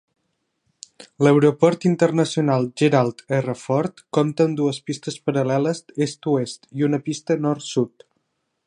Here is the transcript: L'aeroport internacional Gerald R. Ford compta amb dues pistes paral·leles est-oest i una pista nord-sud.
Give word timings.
L'aeroport 1.25 1.85
internacional 1.89 2.65
Gerald 2.83 3.21
R. 3.41 3.55
Ford 3.65 4.03
compta 4.19 4.49
amb 4.51 4.59
dues 4.63 4.83
pistes 4.89 5.23
paral·leles 5.29 5.85
est-oest 6.09 6.69
i 6.81 6.91
una 6.91 7.05
pista 7.11 7.41
nord-sud. 7.47 8.11